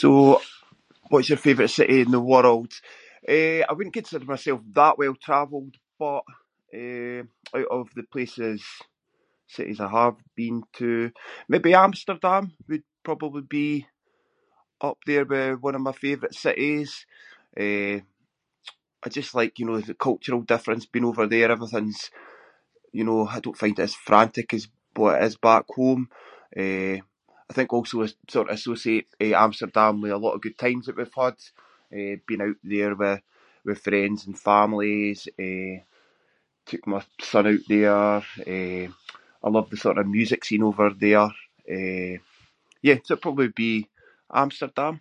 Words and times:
So, 0.00 0.10
what’s 1.12 1.28
your 1.30 1.38
favourite 1.46 1.70
city 1.78 1.98
in 2.04 2.10
the 2.14 2.28
world? 2.34 2.70
Eh, 3.36 3.58
I 3.68 3.72
wouldn’t 3.74 3.98
consider 4.00 4.24
myself 4.34 4.60
that 4.78 4.98
well-travelled 5.00 5.74
but, 6.02 6.24
eh, 6.82 7.20
out 7.58 7.70
of 7.78 7.84
the 7.98 8.06
places- 8.14 8.74
cities 9.56 9.80
I 9.80 9.88
have 10.02 10.16
been 10.40 10.56
to 10.80 10.90
maybe 11.52 11.80
Amsterdam 11.86 12.44
would 12.68 12.86
probably 13.08 13.44
be 13.60 13.68
up 14.90 14.98
there 15.08 15.26
with 15.32 15.60
one 15.66 15.76
of 15.78 15.86
my 15.88 15.96
favourite 16.06 16.34
cities. 16.46 16.90
Eh, 17.66 17.96
I 19.04 19.08
just 19.18 19.32
like, 19.38 19.54
you 19.58 19.66
know, 19.68 19.78
the 19.80 19.94
cultural 20.08 20.42
difference 20.52 20.86
being 20.92 21.04
over 21.10 21.24
there. 21.28 21.50
Everything’s, 21.56 22.00
you 22.98 23.04
know, 23.08 23.20
I 23.34 23.38
don’t 23.40 23.60
find 23.62 23.76
it 23.78 23.88
as 23.90 24.02
frantic 24.08 24.48
as 24.58 24.64
what 24.98 25.14
it 25.16 25.24
is 25.28 25.44
back 25.48 25.66
home. 25.80 26.02
Eh, 26.64 26.98
I 27.50 27.52
think 27.56 27.70
also 27.72 27.96
I 28.04 28.08
sort 28.34 28.48
of 28.48 28.54
associate, 28.56 29.08
eh, 29.24 29.34
Amsterdam 29.46 29.94
with 30.02 30.12
a 30.16 30.22
lot 30.24 30.34
of 30.34 30.40
good 30.44 30.58
times 30.64 30.82
that 30.86 30.96
we’ve 30.98 31.20
had. 31.24 31.38
Eh, 31.96 32.14
been 32.28 32.42
out 32.48 32.60
there 32.74 32.94
with- 33.02 33.24
with 33.66 33.84
friends 33.86 34.20
and 34.26 34.44
families, 34.50 35.20
eh, 35.46 35.76
took 36.68 36.82
my 36.92 37.02
son 37.30 37.46
out 37.52 37.64
there. 37.74 38.14
Eh, 38.54 38.86
I 39.44 39.48
love 39.56 39.68
the 39.70 39.76
sort 39.84 39.98
of 40.00 40.14
music 40.18 40.40
scene 40.44 40.62
over 40.70 40.88
there. 41.06 41.32
Eh, 41.76 42.16
yeah, 42.86 42.96
so 43.04 43.12
it 43.14 43.22
probably 43.22 43.46
would 43.48 43.62
be 43.68 43.74
Amsterdam. 44.42 44.94